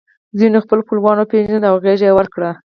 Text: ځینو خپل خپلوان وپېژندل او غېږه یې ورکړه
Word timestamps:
ځینو 0.39 0.57
خپل 0.65 0.79
خپلوان 0.85 1.17
وپېژندل 1.17 1.67
او 1.69 1.75
غېږه 1.83 2.07
یې 2.09 2.15
ورکړه 2.15 2.51